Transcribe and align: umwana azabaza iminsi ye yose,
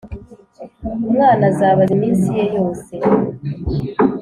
umwana 1.05 1.43
azabaza 1.51 1.91
iminsi 1.97 2.27
ye 2.37 2.45
yose, 2.57 2.93